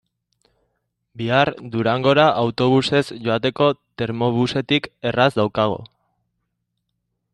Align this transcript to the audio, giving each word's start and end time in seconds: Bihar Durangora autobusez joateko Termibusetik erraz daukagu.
Bihar 1.19 1.51
Durangora 1.75 2.23
autobusez 2.43 3.03
joateko 3.27 3.67
Termibusetik 4.03 4.89
erraz 5.11 5.31
daukagu. 5.37 5.81